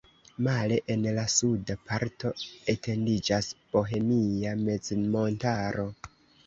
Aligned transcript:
Male 0.45 0.77
en 0.93 1.03
la 1.17 1.25
suda 1.33 1.75
parto 1.91 2.33
etendiĝas 2.75 3.53
Bohemia 3.77 4.59
mezmontaro. 4.67 5.89